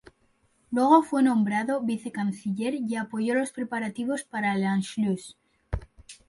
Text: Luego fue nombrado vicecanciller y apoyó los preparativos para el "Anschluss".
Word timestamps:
Luego 0.71 1.03
fue 1.03 1.21
nombrado 1.21 1.81
vicecanciller 1.81 2.73
y 2.73 2.95
apoyó 2.95 3.35
los 3.35 3.51
preparativos 3.51 4.23
para 4.23 4.55
el 4.55 4.63
"Anschluss". 4.63 5.37